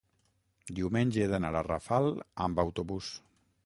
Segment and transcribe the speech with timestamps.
[0.79, 2.13] Diumenge he d'anar a Rafal
[2.49, 3.17] amb autobús.